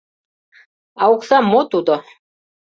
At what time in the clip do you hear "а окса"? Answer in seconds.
1.01-1.37